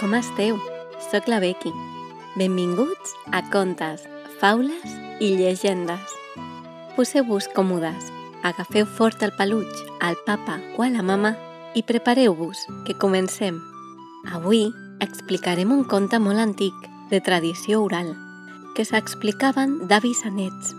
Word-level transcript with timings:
Com 0.00 0.14
esteu? 0.16 0.56
Soc 1.10 1.26
la 1.28 1.42
Becky. 1.44 1.70
Benvinguts 2.32 3.10
a 3.36 3.42
Contes, 3.52 4.06
Faules 4.40 4.94
i 5.20 5.34
Llegendes. 5.36 6.14
Poseu-vos 6.96 7.50
còmodes, 7.52 8.06
agafeu 8.40 8.88
fort 8.88 9.20
el 9.20 9.34
peluig, 9.36 9.68
al 10.00 10.16
papa 10.24 10.56
o 10.78 10.86
a 10.86 10.88
la 10.88 11.04
mama 11.04 11.34
i 11.76 11.82
prepareu-vos, 11.84 12.64
que 12.88 12.96
comencem. 12.96 13.60
Avui 14.32 14.70
explicarem 15.04 15.68
un 15.76 15.84
conte 15.84 16.16
molt 16.16 16.40
antic, 16.40 16.72
de 17.12 17.20
tradició 17.20 17.84
oral, 17.84 18.14
que 18.72 18.88
s'explicaven 18.88 19.82
d'avis 19.84 20.24
a 20.24 20.32
nets, 20.32 20.72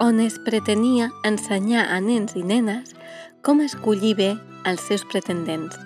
on 0.00 0.16
es 0.24 0.40
pretenia 0.40 1.12
ensenyar 1.28 1.90
a 1.92 2.00
nens 2.00 2.32
i 2.32 2.40
nenes 2.40 2.96
com 3.44 3.60
escollir 3.60 4.16
bé 4.16 4.32
els 4.64 4.88
seus 4.88 5.04
pretendents, 5.04 5.76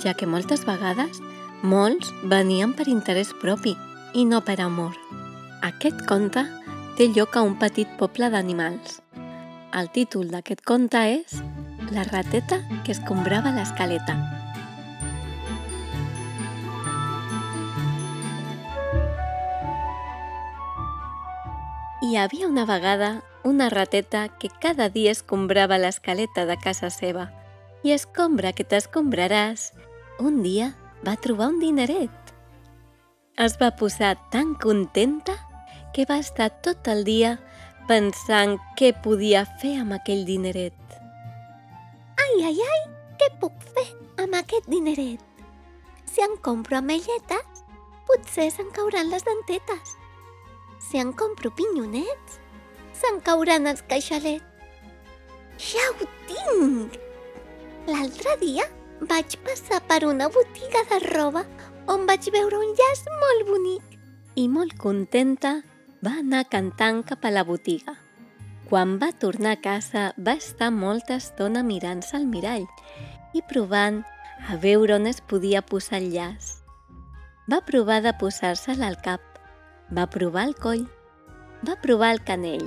ja 0.00 0.16
que 0.16 0.24
moltes 0.24 0.64
vegades 0.64 1.20
molts 1.66 2.12
venien 2.30 2.72
per 2.78 2.86
interès 2.86 3.32
propi 3.42 3.74
i 4.14 4.24
no 4.24 4.38
per 4.46 4.60
amor. 4.62 4.94
Aquest 5.66 6.04
conte 6.06 6.44
té 6.96 7.08
lloc 7.10 7.34
a 7.36 7.42
un 7.42 7.56
petit 7.58 7.90
poble 7.98 8.30
d'animals. 8.30 9.00
El 9.74 9.90
títol 9.90 10.30
d'aquest 10.30 10.62
conte 10.64 11.02
és 11.18 11.40
La 11.94 12.02
rateta 12.06 12.56
que 12.84 12.94
escombrava 12.94 13.52
l'escaleta. 13.54 14.14
Hi 22.02 22.16
havia 22.22 22.48
una 22.48 22.64
vegada 22.66 23.10
una 23.46 23.68
rateta 23.70 24.26
que 24.28 24.50
cada 24.50 24.88
dia 24.88 25.12
escombrava 25.12 25.78
l'escaleta 25.78 26.46
de 26.46 26.56
casa 26.58 26.90
seva. 26.90 27.30
I 27.86 27.94
escombra 27.94 28.50
que 28.52 28.66
t'escombraràs, 28.66 29.70
un 30.18 30.42
dia 30.42 30.72
va 31.06 31.14
trobar 31.22 31.52
un 31.52 31.60
dineret. 31.62 32.32
Es 33.38 33.54
va 33.60 33.70
posar 33.78 34.16
tan 34.32 34.54
contenta 34.58 35.36
que 35.94 36.06
va 36.08 36.18
estar 36.18 36.48
tot 36.66 36.88
el 36.90 37.04
dia 37.06 37.36
pensant 37.86 38.56
què 38.78 38.90
podia 39.04 39.44
fer 39.60 39.76
amb 39.82 39.94
aquell 39.94 40.24
dineret. 40.26 40.96
Ai, 42.24 42.34
ai, 42.48 42.56
ai, 42.72 42.80
què 43.20 43.28
puc 43.42 43.54
fer 43.76 43.86
amb 44.24 44.34
aquest 44.40 44.66
dineret? 44.72 45.22
Si 46.10 46.24
en 46.24 46.34
compro 46.42 46.80
amelletes, 46.80 47.62
potser 48.08 48.48
se'n 48.50 48.72
cauran 48.74 49.12
les 49.12 49.22
dentetes. 49.28 49.94
Si 50.82 50.98
en 50.98 51.12
compro 51.12 51.52
pinyonets, 51.54 52.40
se'n 52.98 53.20
cauran 53.22 53.70
els 53.70 53.84
queixalets. 53.86 54.42
Ja 55.70 55.86
ho 55.92 56.08
tinc! 56.26 56.98
L'altre 57.86 58.34
dia 58.42 58.66
vaig 59.00 59.36
passar 59.44 59.82
per 59.84 60.04
una 60.06 60.28
botiga 60.28 60.82
de 60.90 60.98
roba 61.12 61.44
on 61.86 62.06
vaig 62.08 62.30
veure 62.32 62.58
un 62.58 62.72
llaç 62.78 63.04
molt 63.20 63.48
bonic. 63.48 63.82
I 64.36 64.48
molt 64.48 64.76
contenta 64.80 65.60
va 66.04 66.18
anar 66.20 66.46
cantant 66.48 67.02
cap 67.04 67.24
a 67.24 67.30
la 67.30 67.44
botiga. 67.44 67.96
Quan 68.68 68.96
va 68.98 69.12
tornar 69.12 69.56
a 69.56 69.60
casa 69.62 70.12
va 70.18 70.34
estar 70.40 70.72
molta 70.74 71.16
estona 71.20 71.62
mirant-se 71.62 72.16
al 72.16 72.26
mirall 72.26 72.66
i 73.34 73.42
provant 73.48 74.02
a 74.50 74.56
veure 74.56 74.96
on 74.96 75.06
es 75.06 75.20
podia 75.20 75.62
posar 75.62 76.00
el 76.00 76.10
llaç. 76.12 76.56
Va 77.46 77.60
provar 77.62 78.00
de 78.02 78.12
posar-se'l 78.18 78.82
al 78.82 78.98
cap, 79.04 79.20
va 79.94 80.08
provar 80.10 80.48
el 80.48 80.56
coll, 80.58 80.86
va 81.62 81.76
provar 81.80 82.10
el 82.16 82.24
canell, 82.24 82.66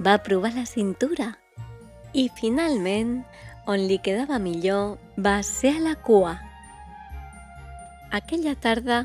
va 0.00 0.16
provar 0.22 0.54
la 0.54 0.64
cintura 0.66 1.34
i 2.14 2.28
finalment 2.40 3.20
on 3.68 3.84
li 3.84 3.98
quedava 4.00 4.38
millor 4.40 4.96
va 5.20 5.42
ser 5.44 5.74
a 5.76 5.82
la 5.84 5.94
cua. 5.94 6.38
Aquella 8.10 8.54
tarda 8.56 9.02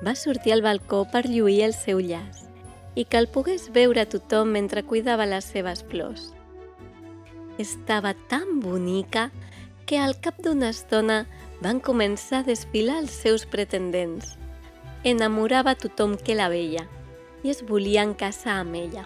va 0.00 0.14
sortir 0.16 0.54
al 0.54 0.64
balcó 0.64 1.02
per 1.12 1.26
lluir 1.28 1.60
el 1.66 1.76
seu 1.76 2.00
llaç 2.00 2.46
i 2.96 3.04
que 3.04 3.20
el 3.20 3.28
pogués 3.28 3.68
veure 3.76 4.06
tothom 4.08 4.54
mentre 4.56 4.86
cuidava 4.88 5.28
les 5.28 5.44
seves 5.44 5.84
flors. 5.90 6.32
Estava 7.60 8.14
tan 8.32 8.60
bonica 8.64 9.28
que 9.84 10.00
al 10.00 10.16
cap 10.20 10.40
d'una 10.40 10.72
estona 10.72 11.26
van 11.60 11.80
començar 11.80 12.40
a 12.40 12.48
desfilar 12.48 13.02
els 13.04 13.12
seus 13.12 13.44
pretendents. 13.44 14.38
Enamorava 15.04 15.76
tothom 15.76 16.16
que 16.16 16.34
la 16.34 16.48
veia 16.48 16.88
i 17.44 17.52
es 17.52 17.60
volien 17.68 18.16
casar 18.16 18.62
amb 18.64 18.80
ella. 18.80 19.04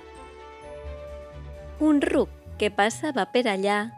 Un 1.81 1.99
ruc 2.01 2.31
que 2.63 2.71
passava 2.71 3.27
per 3.27 3.49
allà 3.51 3.89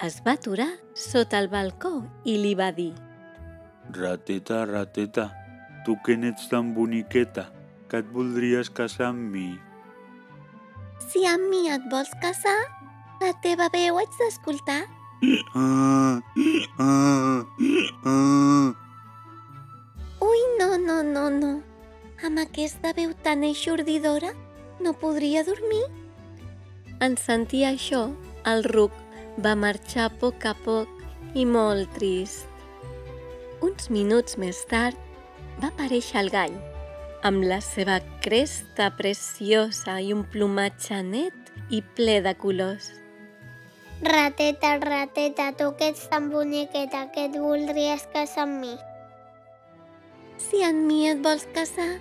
es 0.00 0.22
va 0.24 0.32
aturar 0.38 0.70
sota 0.96 1.38
el 1.38 1.48
balcó 1.52 1.92
i 2.24 2.38
li 2.40 2.54
va 2.56 2.70
dir 2.72 2.92
Rateta, 3.90 4.64
rateta, 4.66 5.24
tu 5.84 5.96
que 6.04 6.14
n'ets 6.16 6.46
tan 6.48 6.74
boniqueta, 6.76 7.48
que 7.88 7.98
et 7.98 8.12
voldries 8.14 8.70
casar 8.70 9.08
amb 9.10 9.32
mi. 9.32 9.48
Si 11.10 11.24
amb 11.26 11.48
mi 11.50 11.64
et 11.74 11.88
vols 11.90 12.12
casar, 12.22 12.58
la 13.18 13.32
teva 13.42 13.66
veu 13.74 13.98
haig 13.98 14.14
d'escoltar. 14.20 14.84
Ah, 15.58 16.22
ah, 16.78 17.42
ah. 18.06 18.70
Ui, 20.28 20.40
no, 20.60 20.70
no, 20.78 21.02
no, 21.02 21.26
no. 21.34 21.52
Amb 22.22 22.44
aquesta 22.44 22.94
veu 22.94 23.10
tan 23.26 23.42
eixordidora 23.42 24.30
no 24.78 24.94
podria 24.94 25.42
dormir. 25.42 25.82
En 27.00 27.18
sentir 27.18 27.66
això, 27.66 28.06
el 28.46 28.62
ruc 28.64 28.94
va 29.38 29.54
marxar 29.54 30.08
a 30.08 30.14
poc 30.22 30.44
a 30.44 30.54
poc 30.64 30.88
i 31.34 31.44
molt 31.46 31.92
trist. 31.94 32.46
Uns 33.62 33.90
minuts 33.92 34.38
més 34.40 34.64
tard 34.70 34.96
va 35.60 35.68
aparèixer 35.68 36.20
el 36.22 36.30
gall, 36.32 36.56
amb 37.22 37.44
la 37.44 37.60
seva 37.64 38.00
cresta 38.24 38.90
preciosa 38.96 40.00
i 40.00 40.14
un 40.16 40.24
plomatge 40.32 41.02
net 41.04 41.52
i 41.70 41.82
ple 41.96 42.20
de 42.24 42.34
colors. 42.34 42.90
Rateta, 44.02 44.78
rateta, 44.80 45.52
tu 45.52 45.74
que 45.76 45.90
ets 45.92 46.08
tan 46.08 46.30
boniqueta 46.32 47.10
que 47.12 47.26
et 47.28 47.36
voldries 47.36 48.06
casar 48.14 48.46
amb 48.46 48.62
mi. 48.62 48.72
Si 50.40 50.64
amb 50.64 50.86
mi 50.88 51.02
et 51.10 51.20
vols 51.20 51.44
casar, 51.52 51.98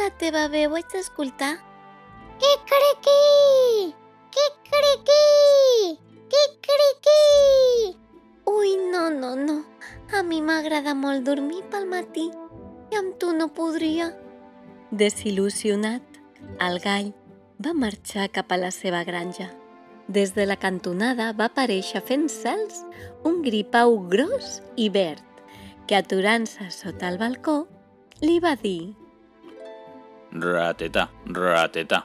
la 0.00 0.08
teva 0.22 0.48
veu 0.48 0.78
haig 0.78 0.88
d'escoltar. 0.94 1.58
Quicriqui! 2.40 3.92
Quicriqui! 4.32 5.29
No, 9.08 9.10
no, 9.10 9.36
no. 9.36 9.64
A 10.12 10.22
mi 10.22 10.40
m'agrada 10.42 10.94
molt 10.94 11.24
dormir 11.24 11.62
pel 11.72 11.86
matí 11.88 12.26
i 12.90 12.98
amb 12.98 13.16
tu 13.22 13.32
no 13.36 13.48
podria. 13.54 14.10
Desil·lusionat, 14.90 16.02
el 16.60 16.80
gall 16.84 17.12
va 17.64 17.72
marxar 17.76 18.28
cap 18.34 18.52
a 18.52 18.58
la 18.60 18.70
seva 18.74 19.04
granja. 19.04 19.48
Des 20.08 20.34
de 20.34 20.44
la 20.46 20.58
cantonada 20.58 21.30
va 21.38 21.46
aparèixer 21.48 22.02
fent 22.02 22.26
salts 22.28 22.82
un 23.24 23.42
gripau 23.46 24.00
gros 24.10 24.58
i 24.76 24.88
verd, 24.90 25.22
que 25.86 25.96
aturant-se 25.96 26.66
sota 26.74 27.08
el 27.08 27.20
balcó, 27.20 27.62
li 28.20 28.40
va 28.42 28.56
dir 28.58 28.96
Rateta, 30.32 31.08
rateta, 31.26 32.04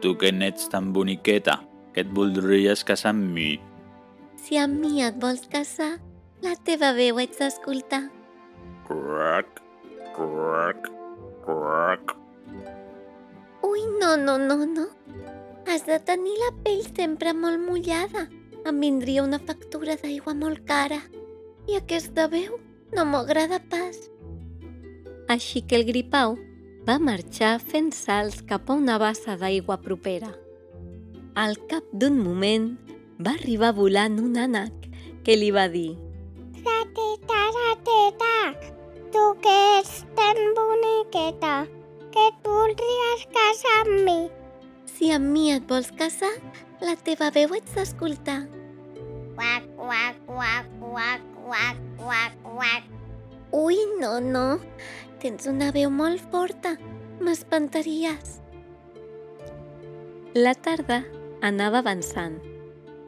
tu 0.00 0.14
que 0.18 0.30
n'ets 0.30 0.68
tan 0.70 0.92
boniqueta, 0.94 1.56
que 1.94 2.04
et 2.04 2.10
voldries 2.14 2.84
casar 2.86 3.10
amb 3.10 3.32
mi. 3.34 3.56
Si 4.38 4.58
amb 4.60 4.78
mi 4.78 5.02
et 5.02 5.16
vols 5.18 5.48
casar, 5.50 5.96
la 6.42 6.54
teva 6.64 6.92
veu 6.96 7.18
haig 7.18 7.32
d'escoltar. 7.38 8.04
Crac, 8.86 9.60
crac, 10.16 10.88
crac. 11.44 12.14
Ui, 13.66 13.82
no, 14.00 14.16
no, 14.16 14.36
no, 14.38 14.58
no. 14.66 14.86
Has 15.66 15.86
de 15.86 15.98
tenir 15.98 16.36
la 16.38 16.52
pell 16.62 16.84
sempre 16.86 17.32
molt 17.34 17.60
mullada. 17.62 18.28
Em 18.66 18.80
vindria 18.82 19.24
una 19.24 19.38
factura 19.38 19.96
d'aigua 19.98 20.34
molt 20.34 20.62
cara. 20.68 21.00
I 21.66 21.78
aquesta 21.80 22.28
veu 22.30 22.60
no 22.94 23.06
m'agrada 23.08 23.58
pas. 23.70 23.98
Així 25.28 25.62
que 25.66 25.78
el 25.80 25.86
gripau 25.88 26.36
va 26.86 27.00
marxar 27.02 27.56
fent 27.58 27.90
salts 27.90 28.44
cap 28.46 28.70
a 28.70 28.78
una 28.78 28.98
bassa 29.02 29.34
d'aigua 29.40 29.80
propera. 29.82 30.30
Al 31.34 31.58
cap 31.70 31.86
d'un 31.92 32.20
moment 32.22 32.76
va 33.18 33.34
arribar 33.34 33.74
volant 33.74 34.20
un 34.22 34.38
ànec 34.38 34.90
que 35.26 35.34
li 35.34 35.50
va 35.50 35.66
dir 35.68 36.05
Rateta, 36.96 38.58
tu 39.12 39.22
que 39.42 39.78
ets 39.78 40.06
tan 40.16 40.36
boniqueta, 40.56 41.66
que 42.10 42.26
et 42.28 42.34
voldries 42.42 43.24
casar 43.34 43.80
amb 43.82 44.04
mi. 44.06 44.30
Si 44.88 45.10
amb 45.12 45.28
mi 45.28 45.50
et 45.52 45.66
vols 45.68 45.90
casar, 45.98 46.32
la 46.80 46.94
teva 46.96 47.28
veu 47.34 47.52
haig 47.52 47.66
d'escoltar. 47.74 48.38
Quac, 49.36 49.66
quac, 49.76 50.22
quac, 50.26 50.70
quac, 50.80 51.26
quac, 51.44 51.82
quac, 52.00 52.38
quac. 52.44 52.86
Ui, 53.52 53.76
no, 54.00 54.14
no. 54.20 54.46
Tens 55.20 55.44
una 55.52 55.68
veu 55.76 55.90
molt 55.90 56.22
forta. 56.32 56.78
M'espantaries. 57.20 58.38
La 60.36 60.54
tarda 60.54 61.02
anava 61.44 61.84
avançant 61.84 62.40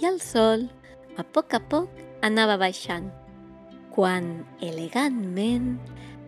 i 0.00 0.08
el 0.08 0.20
sol, 0.20 0.68
a 1.16 1.24
poc 1.24 1.56
a 1.56 1.60
poc, 1.60 1.88
anava 2.24 2.56
baixant, 2.60 3.10
quan, 3.98 4.46
elegantment, 4.62 5.74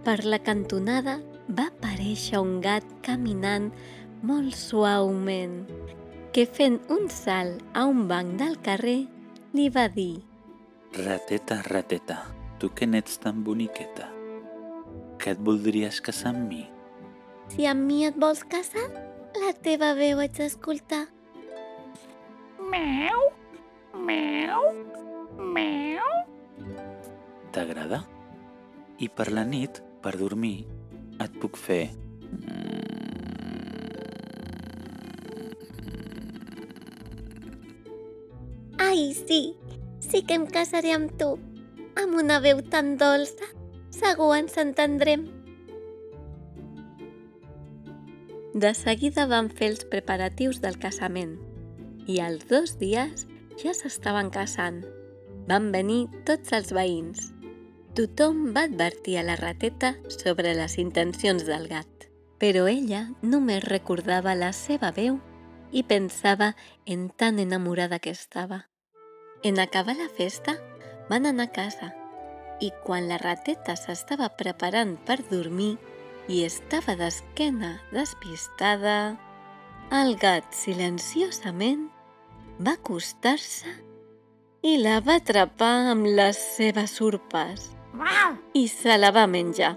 Per 0.00 0.24
la 0.24 0.38
cantonada 0.40 1.18
va 1.52 1.66
aparèixer 1.68 2.40
un 2.40 2.60
gat 2.64 2.86
caminant 3.04 3.66
molt 4.24 4.56
suaument, 4.56 5.66
que 6.32 6.46
fent 6.48 6.78
un 6.88 7.10
salt 7.12 7.60
a 7.76 7.84
un 7.90 8.06
banc 8.08 8.38
del 8.40 8.56
carrer 8.64 9.02
li 9.52 9.68
va 9.68 9.88
dir 9.92 10.22
Rateta, 10.96 11.60
rateta, 11.68 12.16
tu 12.58 12.72
que 12.74 12.88
n'ets 12.88 13.20
tan 13.20 13.44
boniqueta, 13.44 14.08
que 15.20 15.36
et 15.36 15.44
voldries 15.44 16.00
casar 16.00 16.32
amb 16.32 16.48
mi? 16.48 16.64
Si 17.52 17.68
amb 17.68 17.84
mi 17.86 18.06
et 18.08 18.16
vols 18.18 18.40
casar, 18.48 18.88
la 19.36 19.52
teva 19.52 19.92
veu 19.98 20.18
haig 20.18 20.32
d'escoltar. 20.38 21.04
Meu, 22.72 23.28
meu, 23.94 24.72
meu. 25.38 26.10
T'agrada? 27.50 28.04
I 29.02 29.08
per 29.08 29.30
la 29.32 29.44
nit, 29.44 29.80
per 30.04 30.14
dormir, 30.20 30.66
et 31.20 31.40
puc 31.42 31.58
fer... 31.58 31.82
Ai, 38.78 39.10
sí, 39.14 39.42
sí 40.02 40.22
que 40.26 40.38
em 40.38 40.46
casaré 40.46 40.94
amb 40.94 41.12
tu. 41.18 41.34
Amb 42.00 42.16
una 42.22 42.38
veu 42.42 42.62
tan 42.72 42.96
dolça, 43.00 43.50
segur 43.94 44.32
ens 44.38 44.56
entendrem. 44.58 45.26
De 48.54 48.74
seguida 48.74 49.26
van 49.30 49.50
fer 49.50 49.72
els 49.74 49.86
preparatius 49.90 50.58
del 50.62 50.78
casament 50.82 51.38
i 52.10 52.18
als 52.20 52.46
dos 52.50 52.74
dies 52.80 53.26
ja 53.60 53.74
s'estaven 53.76 54.30
casant. 54.34 54.82
Van 55.50 55.70
venir 55.74 56.06
tots 56.26 56.52
els 56.56 56.72
veïns. 56.74 57.30
Tothom 57.90 58.52
va 58.54 58.68
advertir 58.68 59.16
a 59.18 59.24
la 59.26 59.34
rateta 59.34 59.96
sobre 60.14 60.52
les 60.54 60.76
intencions 60.78 61.42
del 61.42 61.64
gat, 61.66 62.04
però 62.38 62.68
ella 62.70 63.00
només 63.20 63.64
recordava 63.66 64.36
la 64.38 64.52
seva 64.54 64.92
veu 64.94 65.16
i 65.74 65.82
pensava 65.82 66.52
en 66.86 67.08
tan 67.10 67.40
enamorada 67.42 67.98
que 67.98 68.12
estava. 68.14 68.68
En 69.42 69.58
acabar 69.58 69.96
la 69.98 70.06
festa, 70.06 70.54
van 71.10 71.26
anar 71.26 71.48
a 71.48 71.52
casa 71.56 71.88
i 72.62 72.70
quan 72.84 73.08
la 73.10 73.18
rateta 73.18 73.74
s'estava 73.74 74.28
preparant 74.38 74.94
per 75.08 75.18
dormir 75.26 75.72
i 76.30 76.44
estava 76.46 76.94
d'esquena 76.94 77.72
despistada, 77.90 79.18
el 79.90 80.14
gat 80.22 80.54
silenciosament 80.54 81.88
va 82.62 82.76
acostar-se 82.78 83.74
i 84.62 84.78
la 84.78 85.00
va 85.02 85.18
atrapar 85.18 85.90
amb 85.90 86.06
les 86.06 86.38
seves 86.54 87.00
urpes 87.02 87.79
La 87.92 89.10
va 89.10 89.26
menjar. 89.26 89.76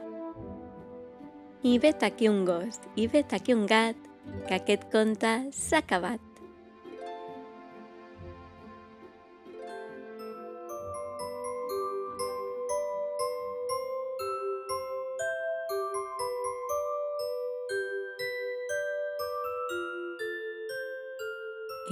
I 1.64 1.78
vet 1.80 2.04
aquí 2.04 2.28
un 2.28 2.46
gos, 2.46 2.80
i 2.96 3.08
vet 3.08 3.34
aquí 3.34 3.54
un 3.54 3.66
gat, 3.66 3.96
que 4.48 4.56
aquest 4.56 4.84
conte 4.92 5.52
s'ha. 5.52 5.82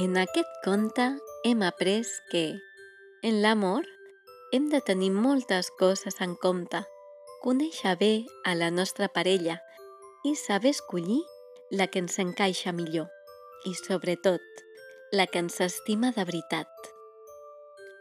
En 0.02 0.18
aquest 0.18 0.50
conte 0.66 1.08
hem 1.46 1.62
après 1.62 2.04
que, 2.32 2.60
en 3.24 3.42
l'amor, 3.42 3.86
hem 4.52 4.70
de 4.70 4.82
tenir 4.82 5.12
moltes 5.16 5.72
coses 5.80 6.20
en 6.20 6.36
compte, 6.36 6.84
conèixer 7.42 7.96
bé 8.00 8.14
a 8.44 8.54
la 8.56 8.68
nostra 8.70 9.08
parella 9.08 9.62
i 10.28 10.36
saber 10.36 10.74
escollir 10.76 11.22
la 11.72 11.88
que 11.88 12.02
ens 12.04 12.20
encaixa 12.20 12.74
millor 12.76 13.08
i, 13.66 13.74
sobretot, 13.74 14.44
la 15.16 15.26
que 15.28 15.40
ens 15.40 15.62
estima 15.64 16.12
de 16.12 16.26
veritat. 16.28 16.68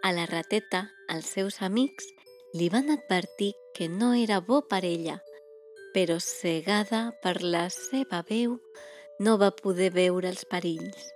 A 0.03 0.11
la 0.17 0.27
rateta, 0.27 0.89
els 1.13 1.31
seus 1.31 1.61
amics 1.63 2.09
li 2.53 2.69
van 2.69 2.91
advertir 2.91 3.53
que 3.75 3.89
no 3.89 4.13
era 4.15 4.41
bo 4.41 4.63
per 4.67 4.83
ella, 4.85 5.21
però 5.95 6.19
cegada 6.19 7.13
per 7.23 7.43
la 7.43 7.69
seva 7.71 8.25
veu 8.27 8.59
no 9.21 9.37
va 9.39 9.53
poder 9.55 9.93
veure 9.95 10.31
els 10.33 10.43
perills. 10.51 11.11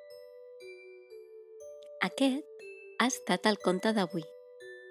Aquest 2.05 2.47
ha 3.01 3.11
estat 3.11 3.51
el 3.51 3.59
conte 3.59 3.95
d'avui. 3.97 4.27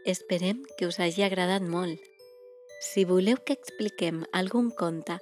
Esperem 0.06 0.64
que 0.78 0.86
us 0.86 1.00
hagi 1.00 1.24
agradat 1.24 1.64
molt. 1.64 2.00
Si 2.84 3.06
voleu 3.08 3.38
que 3.40 3.56
expliquem 3.56 4.26
algun 4.36 4.70
conte 4.70 5.16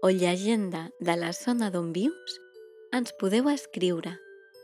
o 0.00 0.10
llegenda 0.14 0.92
de 1.00 1.16
la 1.18 1.32
zona 1.34 1.72
d'on 1.74 1.90
vius, 1.92 2.36
ens 2.94 3.10
podeu 3.18 3.50
escriure 3.50 4.14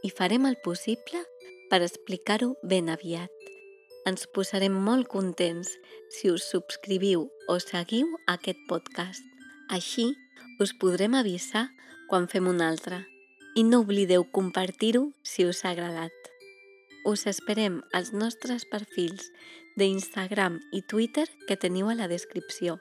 i 0.07 0.11
farem 0.15 0.47
el 0.47 0.55
possible 0.63 1.19
per 1.71 1.81
explicar-ho 1.83 2.53
ben 2.63 2.93
aviat. 2.93 3.33
Ens 4.07 4.29
posarem 4.31 4.77
molt 4.89 5.09
contents 5.11 5.73
si 6.13 6.31
us 6.31 6.47
subscriviu 6.47 7.27
o 7.51 7.59
seguiu 7.59 8.13
aquest 8.31 8.61
podcast. 8.71 9.25
Així 9.75 10.13
us 10.63 10.71
podrem 10.79 11.19
avisar 11.19 11.67
quan 12.07 12.29
fem 12.31 12.47
un 12.47 12.63
altre. 12.63 13.03
I 13.59 13.67
no 13.67 13.83
oblideu 13.83 14.23
compartir-ho 14.31 15.09
si 15.27 15.49
us 15.51 15.65
ha 15.65 15.75
agradat. 15.75 16.24
Us 17.05 17.27
esperem 17.29 17.83
als 17.93 18.15
nostres 18.17 18.65
perfils 18.65 19.27
d'Instagram 19.77 20.57
i 20.73 20.81
Twitter 20.89 21.27
que 21.49 21.59
teniu 21.61 21.91
a 21.93 21.97
la 21.99 22.09
descripció. 22.09 22.79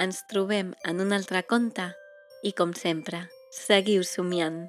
Ens 0.00 0.22
trobem 0.30 0.72
en 0.88 1.04
un 1.04 1.12
altre 1.12 1.44
conte 1.44 1.90
i, 2.42 2.54
com 2.56 2.72
sempre, 2.72 3.26
seguiu 3.52 4.02
somiant. 4.08 4.64